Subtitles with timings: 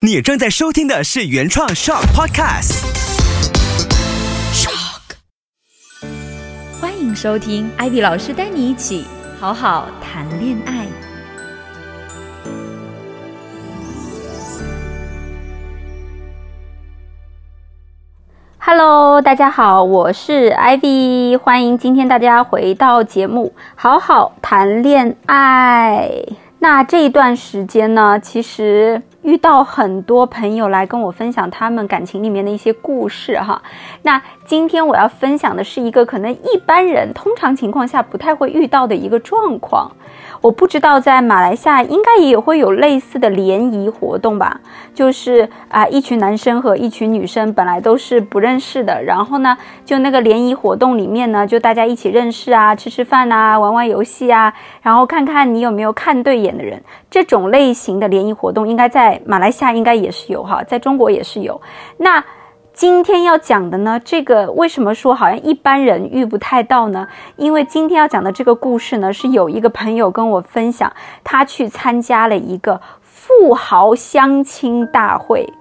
[0.00, 2.84] 你正在收听的是原创 Shock Podcast。
[4.52, 5.16] Shock，
[6.80, 9.04] 欢迎收听艾比老师带你一起
[9.40, 10.86] 好好谈恋爱。
[18.60, 26.08] Hello，大家好，我是 Ivy，欢迎今天大家回到节目好好谈恋爱。
[26.60, 29.02] 那这一段时间呢，其实。
[29.22, 33.60] 遇到很多朋友来跟我分享他们感情里面的一些故事哈，
[34.02, 39.92] 那今天我要分享的是一个可能一般人通常情况下不太会遇到的一个状况。
[40.40, 44.58] 我不知道在马来西亚应该也会有类似的联谊活动吧，
[44.94, 56.82] 就是啊一群男生和一群女生本来都是不认识的，然后呢就那个联谊活动里面呢就大家一起认识啊，吃吃饭啊，玩玩游戏啊，然后看看你有没有看对眼的人。
[57.10, 61.60] 这种类型的联谊活动应该在马来西亚应该也是有哈，在中国也是有。
[61.98, 62.24] 那。
[62.78, 67.08] 今天要讲的呢，这个为什么说好像一般人遇不太到呢？
[67.34, 70.92] 因为今天要讲的这个故事呢，是有一个朋友跟我分享，
[71.24, 75.52] 他去参加了一个富豪相亲大会。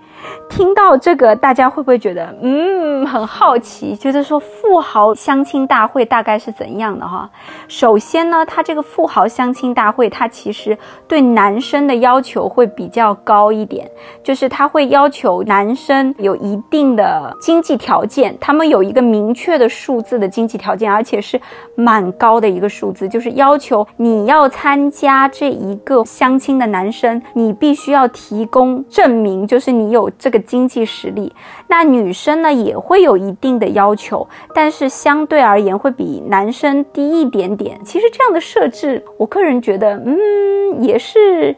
[0.49, 3.95] 听到这个，大家会不会觉得嗯很好奇？
[3.95, 7.29] 觉得说富豪相亲大会大概是怎样的哈？
[7.67, 13.89] 首先呢，他这个富豪相亲大会，他其实对男生的要求会比较高一点，
[14.23, 21.39] 就是他会要求男生有一定的经济条件，他们有一个明确的数字的经济条件，而且是
[21.75, 30.09] 蛮高的一个数字，就是要求你要参加这一个相亲的男生，你必须要提供证明，就是你有。
[30.17, 31.33] 这个经济实力，
[31.67, 37.79] 那女生呢也会有一定的要求，但是相对而言会比男生低一点点。
[37.83, 41.55] 其实这样的设置，我个人觉得，嗯，也是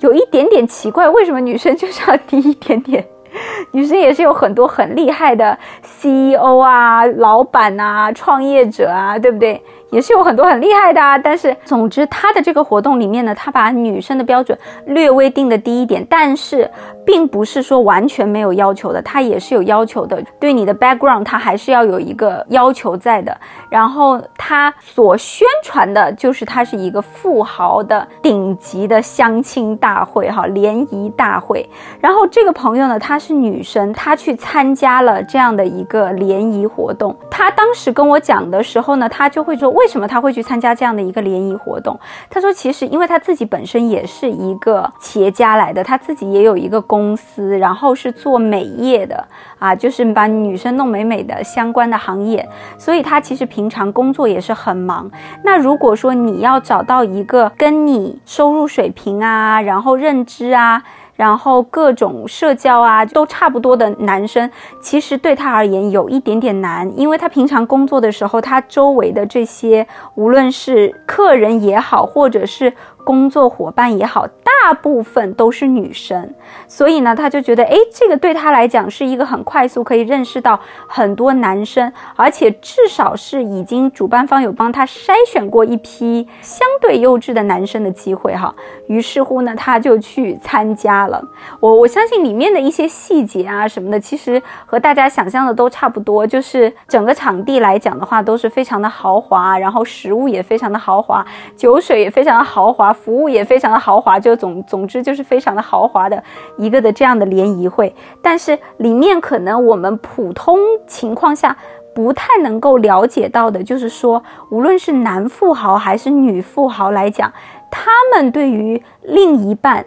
[0.00, 1.08] 有一点点奇怪。
[1.08, 3.06] 为什么女生就是要低一点点？
[3.70, 9.62] 女生也是有很多很厉害的 CEO 啊、老板啊、创业者啊，对不对？
[9.90, 14.56] 也是有很多很厉害的啊，但是总之他的这个活动里面呢，他把女生的标准
[14.86, 16.70] 略微定的低一点，但是
[17.04, 20.22] 并不是说完全没有要求的，他也是有要求的。
[20.38, 23.36] 对你的 background，他还是要有一个要求在的。
[23.68, 31.68] 然后他所宣传的就是他是一个富豪的顶级的相亲大会哈，联谊大会。
[32.00, 37.16] 然后这个朋友呢，她是女生，她去参加了这样的一个联谊活动。
[37.28, 39.79] 她当时跟我讲的时候呢，她就会说。
[39.80, 41.98] 为什么他会去参加这样的一个联谊活动？
[42.28, 49.26] 他说，其实因为他自己本身也是一个企业家来的，他自己也有一个公司，然后是做美业的
[49.58, 52.46] 啊，就是把女生弄美美的相关的行业，
[52.78, 55.10] 所以他其实平常工作也是很忙。
[55.42, 60.82] 那如果说你要找到一个跟你收入水平啊，然后认知啊。
[61.20, 64.50] 然后各种社交啊都差不多的男生，
[64.80, 72.72] 其实对他而言有一点点难，因为他平常工作的时候，他周围的这些无论是客人也好，或者是。
[73.04, 76.34] 工作伙伴也好，大部分都是女生，
[76.68, 88.54] 所以呢，他就觉得，哎，这个对他来讲是一个很快速可以认识到很多男生，而且至少是已经主办方有帮他筛选过一批相对优质的男生的机会哈。
[88.86, 91.22] 于是乎呢，他就去参加了。
[91.58, 101.24] 我我相信里面的一些细节啊什么的，其实和大家想象的都差不多，就是整个场地来讲的话，都是非常的豪华，然后食物也非常的豪华，
[101.56, 102.89] 酒水也非常的豪华。
[102.92, 106.22] 服务也非常的豪华，就总总之就是非常的豪华的
[106.56, 111.56] 一个的这样的联谊会，但是里面可能我们普通情况下
[111.94, 117.32] 不太能够了解到的，就是说无论是男富豪还是女富豪来讲，
[117.70, 119.84] 他们对于另一半。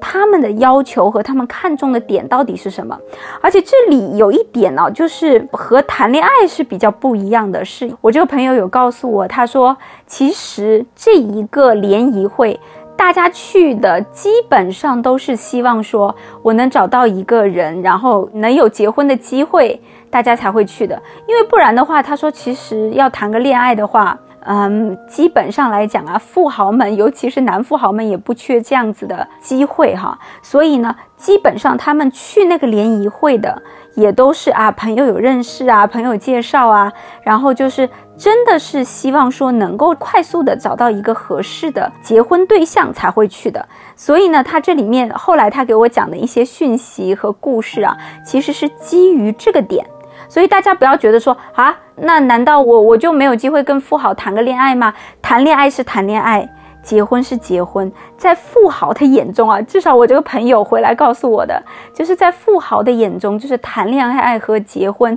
[0.00, 2.98] 他们的要求和他们看重的点到底是什么？
[3.40, 7.64] 而且这里有一点呢，就是和谈恋爱是比较不一样的。
[7.64, 9.76] 是我这个朋友有告诉我，他说
[10.06, 12.58] 其实这一个联谊会，
[12.96, 21.00] 大家去的基本上都是希望说我能找到一个人，然后能有结婚的机会，大家才会去的。
[21.26, 24.18] 因为不然的话，他说其实要谈个恋爱的话。
[24.48, 30.16] 嗯，基本上来讲啊，富豪们，尤其是男富豪们，也不缺这样子的机会哈。
[30.40, 33.60] 所以呢，基本上他们去那个联谊会的，
[33.96, 43.66] 也都是啊，朋友有认识啊，朋友介绍啊，然后就是真的是希望说能够快速的找到一个合适的结婚对象才会去的。
[43.96, 49.84] 所以呢，他这里面后来他给我讲的一些讯息和故事啊，其实是基于这个点。
[50.28, 54.92] 所以大家不要觉得说啊，那难道我我就没有机会跟富豪谈个恋爱吗？
[55.22, 56.48] 谈恋爱是谈恋爱，
[56.82, 61.62] 结婚是结婚，在富豪的眼中啊，至少我这个朋友回来告诉我的，
[61.94, 65.16] 就是在富豪的眼中，就是谈恋爱和结婚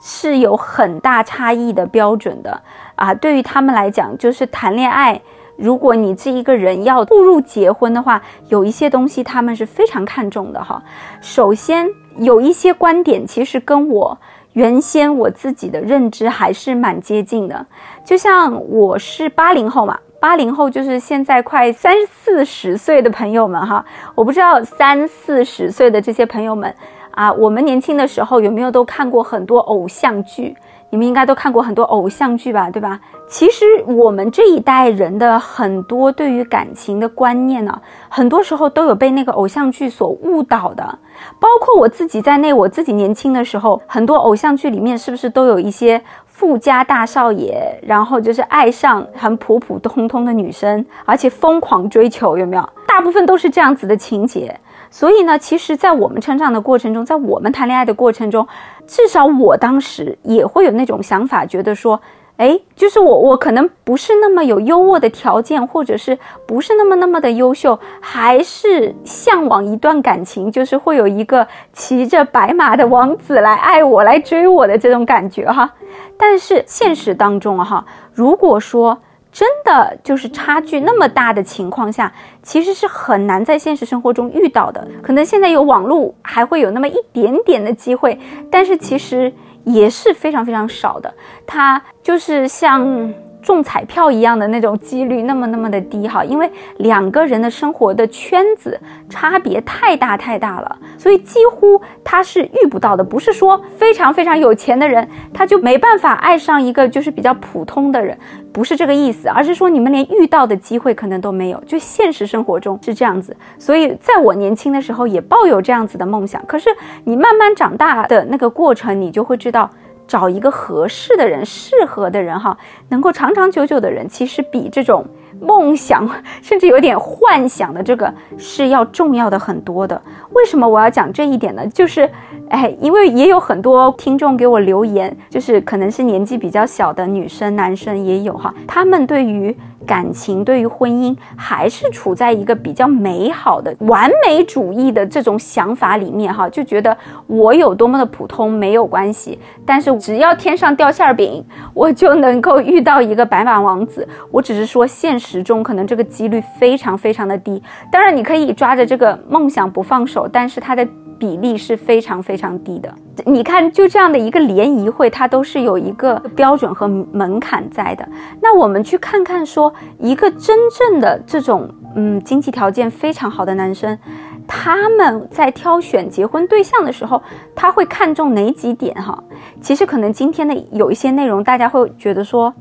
[0.00, 2.60] 是有很大差异的标准的
[2.94, 3.14] 啊。
[3.14, 5.20] 对于他们来讲，就是谈恋爱，
[5.56, 10.82] 如果你这一个人要步入结婚的话，有一些东西他们是非常看重的哈。
[11.20, 11.88] 首先，
[12.18, 14.18] 有一些观点其实跟我
[14.56, 17.66] 原先我自己的认知还是蛮接近的，
[18.02, 19.98] 就像我是八零后嘛。
[20.18, 26.74] 八零后就是现在快三四十岁的朋友们哈，我不知道三四十岁的这些朋友们
[27.10, 30.56] 啊，我们年轻的时候有没有都看过很多偶像剧？
[30.90, 33.00] 你们应该都看过很多偶像剧吧，对吧？
[33.28, 40.98] 其实我们这一代人的很多对于感情的观念呢，很多时候都有被那个偶像剧所误导的，
[41.40, 42.52] 包括我自己在内。
[42.52, 46.02] 我自己年轻的时候，很多偶像剧里面是不是都有一些？
[46.26, 52.68] 富家大少爷，然后就是爱上很普普通通的女生，而且疯狂追求，有没有？
[52.86, 54.54] 大部分都是这样子的情节。
[54.90, 58.46] 所以呢，其实，在我们成长的过程中，在我们谈恋爱的过程中，
[58.86, 62.00] 至少我当时也会有那种想法，觉得说。
[62.38, 75.72] 哎，就是我，我可能不是那么有优渥的条件，或者是不是那么那么的优秀，还是向往一段感情，就是会有一个骑着白马的王子来爱我、来追我的这种感觉哈。
[76.18, 78.98] 但是现实当中哈，如果说
[79.36, 82.10] 真的就是差距那么大的情况下，
[82.42, 84.88] 其实是很难在现实生活中遇到的。
[85.02, 88.18] 可能现在有网络，还会有那么一点点的机会，
[88.50, 89.30] 但是其实。
[89.66, 91.12] 也是非常非常少的，
[91.44, 93.12] 它就是像
[93.46, 98.76] 中彩票一样的那种几率，那么那么的低哈，因为两个人的生活的圈子
[99.08, 103.04] 差别太大太大了，所以几乎他是遇不到的。
[103.04, 108.18] 不是说非常非常有钱的人，他就没办法爱上一个就是比较普通的人。
[108.52, 113.36] 不是这个意思，而是说你们连遇到的机会可能都没有，就现实生活中是这样子。
[113.58, 116.68] 所以在我年轻的时候也抱有这样子的梦想，可是
[117.04, 119.70] 你慢慢长大的那个过程，你就会知道，
[120.06, 122.56] 找一个合适的人、适合的人，哈，
[122.88, 125.06] 能够长长久久的人，其实比这种。
[125.40, 126.08] 梦想，
[126.42, 130.00] 甚至有点幻想的这个是要重要的很多的。
[130.32, 131.66] 为什么我要讲这一点呢？
[131.68, 132.08] 就是，
[132.48, 139.56] 哎，因为也有很多听众给我留言，就是可能是年纪比较小的女生、男生也有哈，他们对于。
[139.86, 146.96] 感情对于婚姻还是处在一个比较美好的完美主义的这种想法里面哈，就觉得
[147.28, 154.08] 我有多么的普通没有关系，但是只要天上掉馅饼，我就能够遇到一个白马王子。
[154.32, 160.86] 我只是说现实中可能这个几率非常非常的低，当然你可以抓着这个梦想不放手，但是它的。
[161.18, 162.94] 比例是非常非常低的。
[163.24, 168.06] 你看，就这样的一个联谊会，它都是有一个标准和门槛在的。
[168.42, 173.98] 那我们去看看，说一个真正的这种嗯经济条件非常好的男生，
[174.46, 177.22] 他们在挑选结婚对象的时候，
[177.54, 178.94] 他会看重哪几点？
[178.94, 179.22] 哈，
[179.60, 182.52] 其实可能今天的有一些内容，大家会觉得说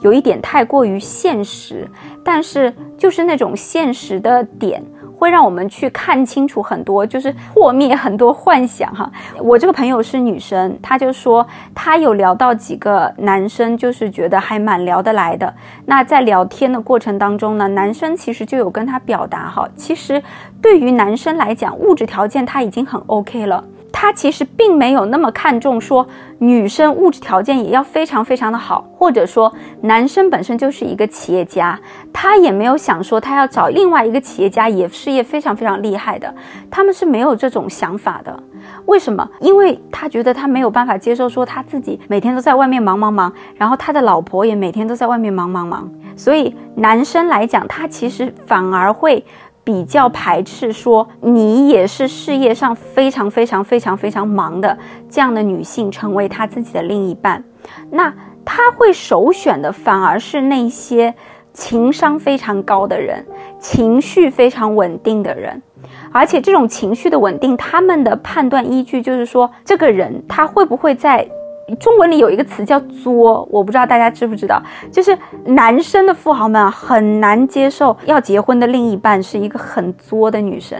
[0.00, 1.88] 有一点太过于现实，
[2.24, 4.82] 但是就是那种现实的点。
[5.22, 9.08] 会让我们去看清楚很多，就是破灭很多幻想哈。
[9.38, 15.54] 我这个朋友是女生，她就说她有聊到几个男生，就是觉得还蛮聊得来的。
[15.86, 20.20] 那在聊天的过程当中呢，男生其实就有跟她表达哈，其实
[20.60, 23.62] 对于男生来讲，物质条件他已经很 OK 了。
[23.92, 26.06] 他其实并没有那么看重说
[26.38, 31.78] 女生物质条件也要非常非常的好，或者说男生本身就是一个企业家，
[32.12, 36.34] 他也没有想说他要找另外一个企业家也事业非常非常厉害的，
[36.70, 38.42] 他们是没有这种想法的。
[38.86, 39.28] 为什么？
[39.40, 49.24] 因为他觉得他没有办法接受说他自己每天都在外面忙忙忙，然后他的老婆也每天都在外面忙忙忙，所以男生来讲，他其实反而会。
[49.64, 54.76] 比较排斥说你也是事业上非常非常非常非常忙的
[55.08, 57.42] 这样的女性成为他自己的另一半，
[57.90, 58.12] 那
[58.44, 61.14] 他会首选的反而是那些
[61.52, 63.24] 情商非常高的人，
[63.60, 65.62] 情绪非常稳定的人，
[66.10, 71.28] 而且这种情绪的稳定，他们的判断依据就是说这个人他会不会在。
[71.78, 80.78] 中文里有一个词叫“作”，我不知道大家知不知道，就是男生的富豪们，很难接受要结婚的另一半是一个很作的女生。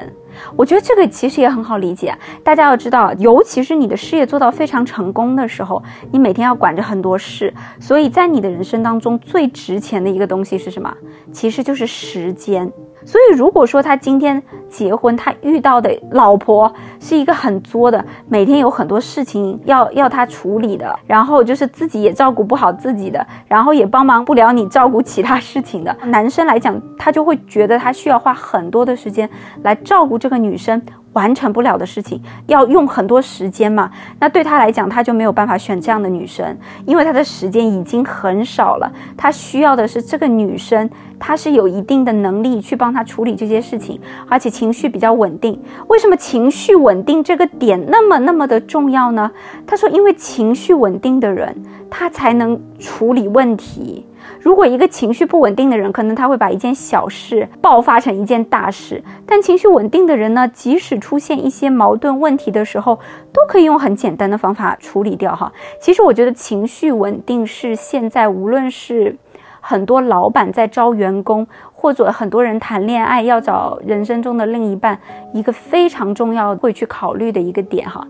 [0.56, 2.16] 我觉得这个其实也很好理解。
[2.42, 10.92] 大家要知道，尤其是你的事业做到非常成功的时候，你每天要管着很多事，所以在你的人生当中最值钱的一个东西是什么？
[11.32, 12.70] 其实就是时间。
[13.04, 29.28] 所以如果说他今天结婚，他遇到的老婆是一个很作的，每天有很多事情要要他处理的，然后就是自己也照顾不好自己的，然后也帮忙不了你照顾其他事情的男生来讲，他就会觉得他需要花很多的时间
[29.64, 30.80] 来照顾这个女生。
[31.12, 33.90] 完成不了的事情，要用很多时间嘛？
[34.18, 38.90] 那对他来讲，他就没有办法选这样的女生，因为他的时间已经很少了。
[39.14, 40.88] 他需要的是这个女生，
[41.18, 45.60] 她是有一定的能力去帮他处理这些事情，而且情绪比较稳定。
[45.88, 49.30] 为什么情绪稳定这个点那么那么的重要呢？
[49.66, 51.54] 他说，因为情绪稳定的人，
[51.90, 54.06] 他才能处理问题。
[54.40, 59.02] 如果一个情绪不稳定的人，可能他会把一件小事爆发成一件大事。
[59.26, 62.98] 但情绪稳定的人呢，即使出现一些矛盾问题的时候，
[63.32, 65.34] 都可以用很简单的方法处理掉。
[65.34, 69.16] 哈，其实我觉得情绪稳定是现在无论是
[69.60, 74.98] 很多老板在招员工，或者很多人谈恋爱要找人生中的另一半，
[75.32, 77.88] 一个非常重要会去考虑的一个点。
[77.88, 78.06] 哈。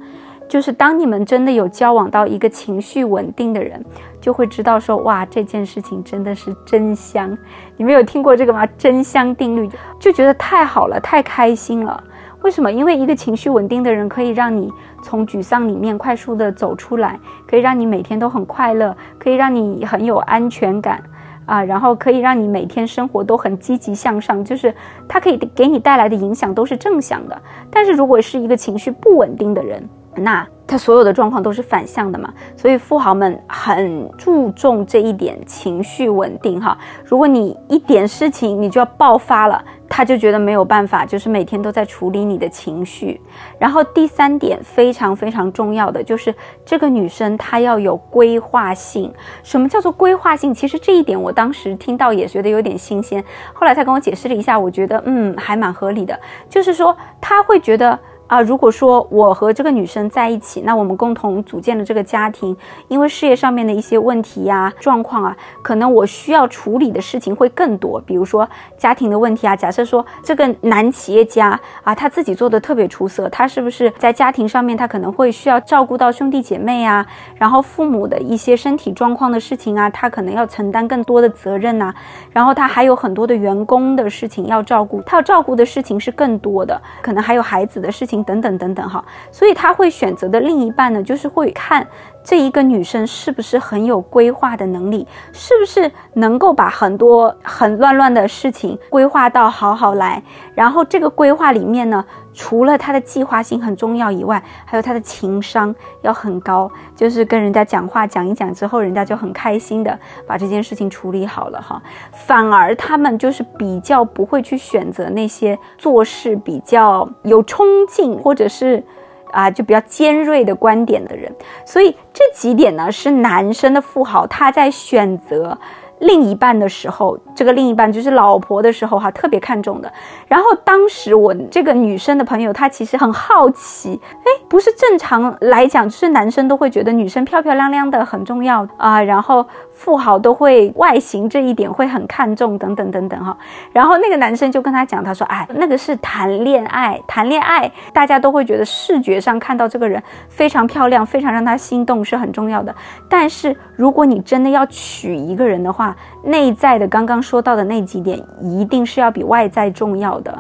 [0.53, 3.83] 就是当你们真的有交往到一个情绪稳定的人，
[4.21, 7.35] 就会知道说哇，这件事情真的是真香。
[7.79, 8.67] 你们有听过这个吗？
[8.77, 9.67] 真香定律，
[9.99, 12.05] 就觉得太好了，太开心了。
[12.43, 12.71] 为什么？
[12.71, 14.71] 因为一个情绪稳定的人可以让你
[15.03, 17.19] 从沮丧里面快速的走出来，
[17.49, 21.03] 可以让你每天都很快乐，可以让你很有安全感
[21.47, 24.45] 啊，然后可以让你每天生活都很积极向上。
[24.45, 24.75] 就是
[25.09, 27.43] 他可以给你带来的影响都是正向的。
[27.71, 29.83] 但是如果是一个情绪不稳定的人，
[30.17, 36.77] 那他所有的状况都是反向的嘛，所以富豪们很注重这一点情绪稳定哈。
[37.05, 43.21] 如果你一点事情你就要爆发了，他就觉得没有办法，就是每天都在处理你的情绪。
[43.59, 49.13] 然后第三点非常非常重要的就是这个女生她要有规划性。
[49.43, 50.55] 什么叫做规划性？
[50.55, 57.99] 其实这一点我当时听到也觉得有点新鲜，后来他跟我解释了一下，我觉得嗯还蛮合理的，就是说他会觉得。
[58.33, 62.57] 啊，如果说我和这个女生在一起，那我们共同组建了这个家庭，
[62.89, 68.49] 因为事业上面的一些问题呀、状况啊，可能我需要处理的事情会更多，比如说
[68.79, 69.55] 家庭的问题啊。
[69.55, 81.95] 假设说这个男企业家啊，他自己做的特别出色，他是不是在家庭上面他可能会需要照顾到兄弟姐妹啊，然后父母的一些身体状况的事情啊，他可能要承担更多的责任呐。
[82.33, 88.22] 然后他还有很多的员工的事情要照顾，他要照顾的事情是更多的，可能还有孩子的事情。
[88.25, 91.87] 等等等等哈，所以他会选择的另一半呢，就是会看
[92.25, 100.23] 这一个女生是不是很有规划的能力，是不是能够把很多很乱乱的事情规划到好好来。
[100.55, 111.83] 然后这个规划里面呢，除了她的计划性很重要以外，还有她的情商要很高，就是跟人家讲话讲一讲之后，人家就很开心的把这件事情处理好了哈。
[112.13, 118.13] 反而他们就是比较不会去选择那些做事比较有冲劲。
[118.23, 118.85] 或者是，
[119.33, 121.35] 啊，就比较尖锐的观点的人，
[121.67, 125.59] 所以这几点呢是男生的富豪他在选择。
[125.99, 129.93] 另一半的时候，这个另一半就是老婆的时候，哈，特别看重的。
[130.27, 139.47] 然后当时我这个女生的朋友，她其实很好奇，哎，不是正常来讲，就是男生都会觉得女生漂漂亮亮的很重要啊，然后
[139.83, 143.37] 富豪都会外形这一点会很看重，等等等等哈。
[143.73, 152.73] 然后那个男生就跟他讲，他说，哎，那个是谈恋爱，谈恋爱大家都会觉得视觉上看到这个人非常漂亮，非常让他心动是很重要的。
[153.09, 160.33] 但是如果你真的要娶一个人的话，内在的刚刚说到的那几点，一定是要比外在重要的。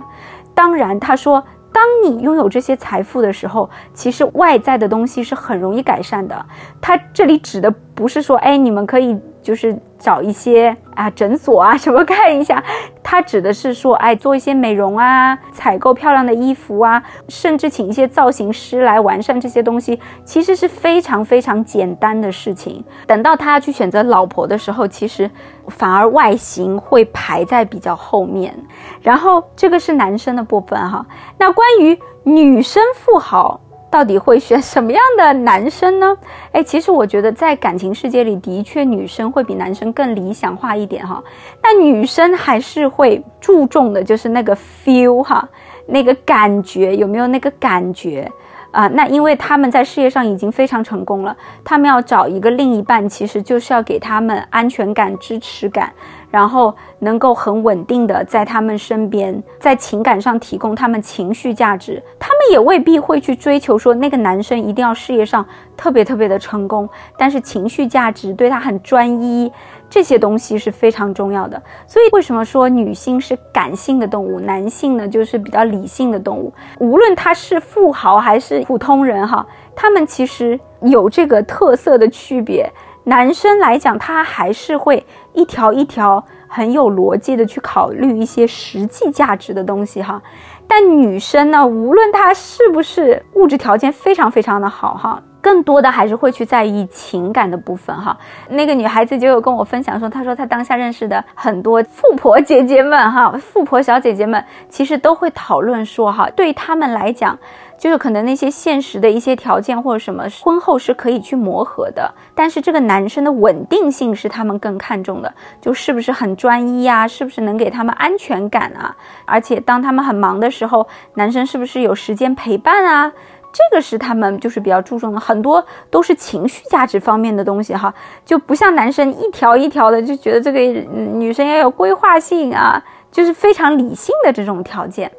[0.55, 1.43] 当然，他说，
[1.73, 6.47] 当你拥有这些财富的时候，其实外在的东西是很容易改善的。
[6.81, 9.19] 他这里指的不是说，哎，你们可以。
[9.43, 12.63] 就是找一些啊诊所啊 什么看一下，
[13.03, 22.85] 他指的是说，哎，做一些美容啊，采购漂亮的衣服啊，甚至请一些造型师来完善这些东西，其实是非常非常简单的事情。
[23.07, 25.31] 等到他去选择老婆的时候，其实
[25.69, 28.53] 反而外形会排在比较后面。
[29.01, 31.07] 然后这个是男生的部分哈，
[31.39, 33.61] 那关于女生富豪。
[33.93, 36.17] 到底会选什么样的男生呢？
[36.53, 41.23] 哎，其实我觉得在感情世界里，的确女生会比男生更理想化一点哈。
[41.63, 45.47] 那女生还是会注重的，就是那个 feel 哈，
[45.85, 48.33] 那个感觉有没有那个感觉
[48.71, 55.93] 啊，那因为他们在事业上已经非常成功了，他们要找一个另一半，其实就是要给他们安全感、支持感，
[56.33, 62.03] 然后能够很稳定的在他们身边，在情感上提供他们情绪价值。
[62.19, 65.47] 他们也未必会去追求说那个男生一定要事业上
[65.77, 69.53] 特别特别的成功，但是情绪价值对他很专一。
[69.91, 76.51] 这些东西是非常重要的，所以为什么说女性是感性的动物，男性呢就是比较理性的动物？
[76.81, 79.47] 无论他是富豪还是普通人，哈，
[79.77, 82.73] 他们其实有这个特色的区别。
[83.05, 90.23] 男生来讲，他还是会一条一条很有逻辑的去考虑一些实际价值的东西，哈。
[90.69, 95.23] 但女生呢，无论她是不是物质条件非常非常的好，哈。
[95.41, 98.17] 更多的还是会去在意情感的部分哈。
[98.49, 107.37] 那个女孩子就有跟我分享说，她说她当下认识的很多富婆姐姐们哈，富婆小姐姐们其实都会讨论说哈，对他们来讲，
[107.83, 118.95] 就是可能那些现实的一些条件或者什么婚后是可以去磨合的，但是这个男生的稳定性是他们更看重的，就是不是很专一呀，是不是能给他们安全感啊？
[119.25, 123.13] 而且当他们很忙的时候，男生是不是有时间陪伴啊？
[123.53, 127.93] 这个是他们就是比较注重的，很多都是情绪价值方面的东西哈，
[128.25, 135.11] 就不像男生一条一条的就觉得这个女生要有规划性啊，就是非常理性的这种条件。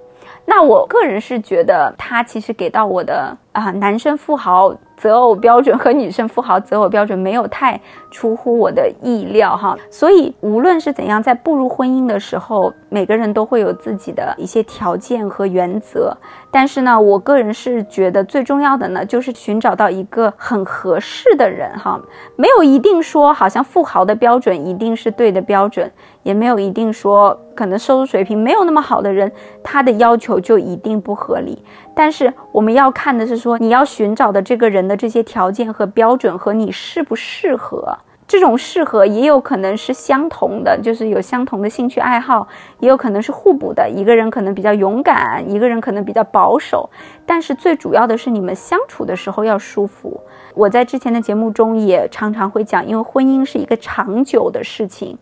[0.45, 4.75] 那我个人是觉得他其实给到我的啊，男生富豪。
[4.95, 7.77] 择偶标准和女生富豪择偶标准没有太
[8.09, 16.15] 出乎我的意料哈，所以无论是怎样，在步入婚姻的时候，每个人都会有自己的一些条件和原则。
[16.49, 21.99] 但是呢，我个人是觉得最重要的呢，就是寻找到一个很合适的人哈，
[22.37, 25.91] 没有一定说好像富豪的标准一定是对的标准，
[26.23, 31.63] 也没有一定说可能收入水平没有那么好的人，他的要求就一定不合理。
[31.93, 42.47] 但是我们要看的是说，你要寻找的这个人的这些条件和标准和你适不适合，这种适合也有可能是相同的，就是有相同的兴趣爱好，
[42.79, 43.87] 也有可能是互补的。
[43.87, 46.89] 一个人可能比较勇敢，一个人可能比较保守，
[47.25, 50.19] 但是最主要的是你们相处的时候要舒服。
[50.55, 55.17] 我在之前的节目中也常常会讲，因为婚姻是一个长久的事情。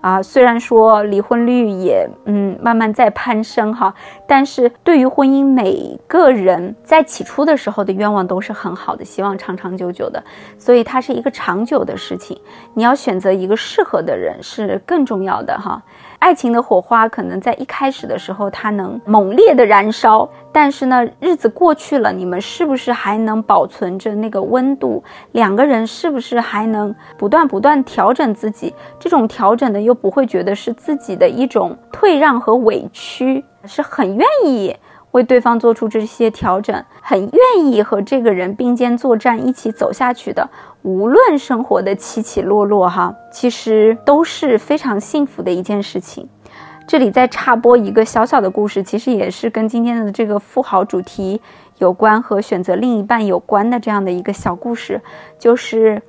[0.00, 3.94] 啊，虽然说离婚率也嗯慢慢在攀升哈，
[4.26, 10.22] 但是对于婚姻，每个人在起初的时候的愿望都是很好的，希望长长久久的，
[10.56, 12.40] 所以它是一个长久的事情。
[12.74, 15.82] 你要选择一个适合的人是更重要的哈。
[16.20, 25.02] 爱情的火花可能在一开始的时候它能猛烈的燃烧，但是呢，日子过去了，你们是不是还能保存着那个温度？
[25.32, 28.74] 两个人是不是还能不断不断调整自己？
[28.98, 34.76] 这种调整呢，又不会觉得是自己的一种退让和委屈，是很愿意。
[35.12, 40.48] 为对方做出这些调整，很愿意和这个人并肩作战，一起走下去的。
[40.82, 46.28] 无论生活的起起落落，哈，其实都是非常幸福的一件事情。
[46.86, 51.40] 这里再插播一个小小的故事，其实也是跟今天的这个富豪主题
[51.78, 55.00] 有关，和选择另一半有关的这样的一个小故事，
[55.38, 56.00] 就是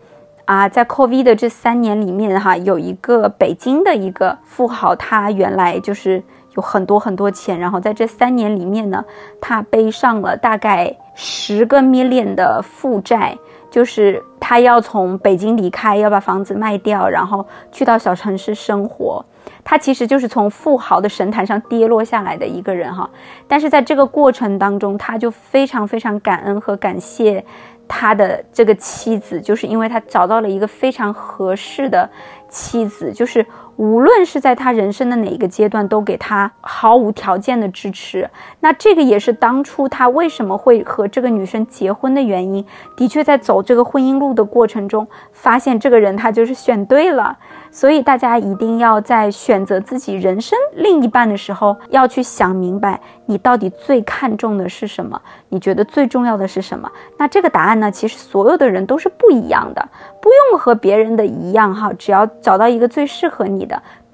[0.46, 6.24] 啊，在 COVID 的这三年里面，哈，有一个北京的一个富豪，他原来就是。
[6.56, 9.06] 有很多很多钱，然后在这三年里面呢，
[9.40, 13.38] 他背上了大概十个 million 的负债，
[13.70, 19.26] 就是他要从北京离开，要把房子卖掉，然后去到小城市生活。
[19.64, 23.10] 他其实就是从富豪的神坛上跌落下来的一个人哈。
[23.48, 27.44] 但是在这个过程当中，他就非常非常感恩和感谢
[27.88, 32.10] 他的这个妻子，就是因为他找到了一个非常合适的
[32.50, 33.46] 妻子，就是。
[33.82, 38.30] 无论是在他人生的哪一个阶段，都给他毫无条件的支持。
[38.60, 42.64] 那这个也是当初他为什么会和这个女生结婚的原因。
[42.96, 47.36] 的确，在走这个婚姻路的过程中，发现这个人他就是选对了。
[47.72, 55.20] 所以大家一定要在选择自己人生另一半的时候，要去想明白，你到底最看重的是什么？
[55.50, 56.92] 你觉得最重要的是什么？
[57.18, 57.90] 那这个答案呢？
[57.90, 59.90] 其实所有的人都是不一样的，
[60.22, 63.66] 不用和别人的一样哈，只要找到一个最适合你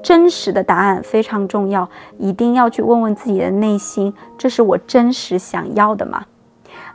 [0.04, 6.26] 真实的答案非常重要，一定要去问问自己的内心，这是我真实想要的吗？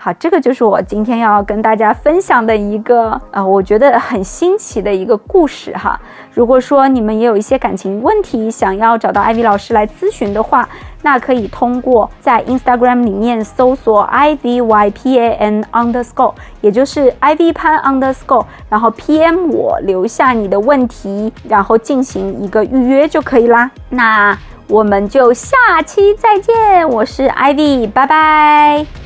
[0.04, 5.96] 好，这个就是我今天要跟大家分享的一个呃，我觉得很新奇的一个故事哈。
[6.32, 10.68] 如果说你们也有一些感情问题想要找到 Ivy 老师来咨询的话，
[11.02, 23.70] 那可以通过在 Instagram 里面搜索 Ivypan underscore，也就是 Ivy 潘 underscore，然后 PM 我留下你的问题，然后进行一个预约就可以啦。
[23.90, 24.36] 那
[24.66, 29.01] 我们就下期再见，我是 IV，拜拜。